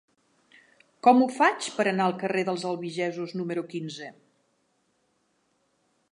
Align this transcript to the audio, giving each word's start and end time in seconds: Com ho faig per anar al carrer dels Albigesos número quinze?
Com 1.07 1.19
ho 1.25 1.25
faig 1.33 1.67
per 1.75 1.83
anar 1.91 2.07
al 2.11 2.15
carrer 2.23 2.43
dels 2.47 2.65
Albigesos 2.71 3.35
número 3.41 3.65
quinze? 3.75 4.09